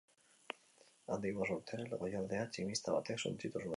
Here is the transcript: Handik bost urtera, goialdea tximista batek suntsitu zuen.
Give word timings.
Handik 1.15 1.37
bost 1.41 1.53
urtera, 1.57 2.01
goialdea 2.05 2.43
tximista 2.57 2.97
batek 2.97 3.23
suntsitu 3.27 3.63
zuen. 3.65 3.69